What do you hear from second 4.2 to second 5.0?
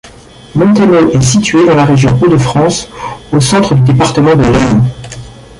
de l'Aisne.